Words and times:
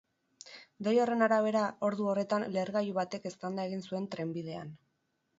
Dei 0.85 0.93
horren 1.01 1.25
arabera, 1.25 1.65
ordu 1.89 2.07
horretan 2.13 2.45
lehergailu 2.55 2.95
batek 2.95 3.27
eztanda 3.31 3.67
egingo 3.69 3.91
zuen 3.91 4.09
trenbidean. 4.15 4.73